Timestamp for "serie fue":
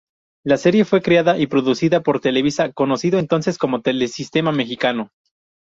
0.57-1.03